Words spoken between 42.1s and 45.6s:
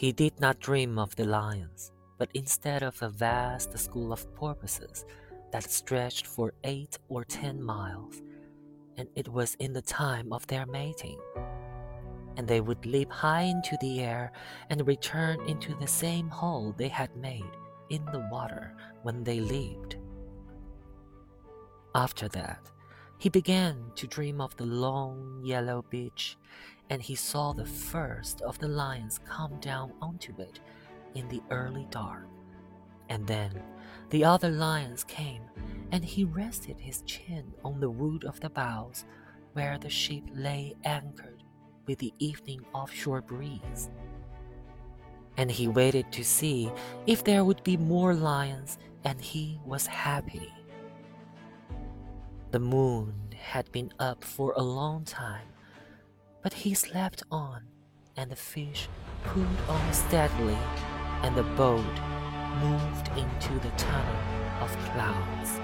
evening offshore breeze. And